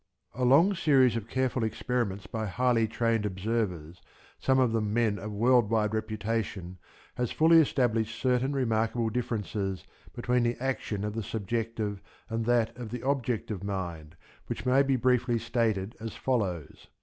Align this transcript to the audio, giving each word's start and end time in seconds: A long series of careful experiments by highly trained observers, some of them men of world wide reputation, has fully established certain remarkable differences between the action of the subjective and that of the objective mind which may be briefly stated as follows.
A 0.33 0.43
long 0.45 0.73
series 0.73 1.15
of 1.15 1.27
careful 1.27 1.63
experiments 1.63 2.25
by 2.25 2.47
highly 2.47 2.87
trained 2.87 3.23
observers, 3.23 4.01
some 4.39 4.57
of 4.57 4.71
them 4.71 4.91
men 4.95 5.19
of 5.19 5.31
world 5.31 5.69
wide 5.69 5.93
reputation, 5.93 6.79
has 7.13 7.31
fully 7.31 7.59
established 7.59 8.19
certain 8.19 8.51
remarkable 8.51 9.11
differences 9.11 9.85
between 10.15 10.41
the 10.41 10.57
action 10.59 11.03
of 11.03 11.13
the 11.13 11.21
subjective 11.21 12.01
and 12.31 12.45
that 12.47 12.75
of 12.75 12.89
the 12.89 13.07
objective 13.07 13.63
mind 13.63 14.15
which 14.47 14.65
may 14.65 14.81
be 14.81 14.95
briefly 14.95 15.37
stated 15.37 15.95
as 15.99 16.15
follows. 16.15 16.87